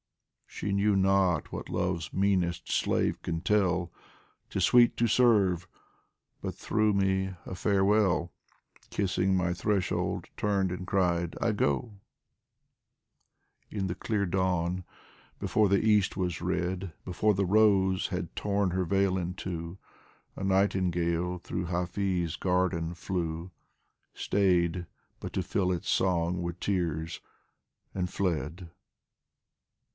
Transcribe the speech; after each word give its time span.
She 0.47 0.71
knew 0.71 0.95
not 0.95 1.51
what 1.51 1.69
Love's 1.69 2.11
meanest 2.11 2.71
slave 2.71 3.21
can 3.21 3.41
tell:" 3.41 3.91
'Tis 4.49 4.65
sweet 4.65 4.97
to 4.97 5.07
serve!" 5.07 5.67
but 6.41 6.55
threw 6.55 6.91
me 6.91 7.35
a 7.45 7.55
Farewell, 7.55 8.31
Kissing 8.89 9.35
my 9.35 9.53
threshold, 9.53 10.25
turned, 10.35 10.71
and 10.71 10.85
cried 10.85 11.35
"I 11.39 11.51
go 11.51 11.93
I" 11.93 11.99
In 13.77 13.87
the 13.87 13.95
clear 13.95 14.25
dawn, 14.25 14.83
before 15.39 15.69
the 15.69 15.83
east 15.83 16.17
was 16.17 16.41
red, 16.41 16.93
Before 17.05 17.33
the 17.35 17.45
rose 17.45 18.07
had 18.07 18.35
torn 18.35 18.71
her 18.71 18.85
veil 18.85 19.17
in 19.17 19.35
two, 19.35 19.77
A 20.35 20.43
nightingale 20.43 21.37
through 21.37 21.65
Hafiz' 21.65 22.35
garden 22.35 22.95
flew, 22.95 23.51
Stayed 24.13 24.85
but 25.19 25.31
to 25.33 25.43
fill 25.43 25.71
its 25.71 25.89
song 25.89 26.41
with 26.41 26.59
tears, 26.59 27.21
and 27.95 28.09
fled. 28.11 28.69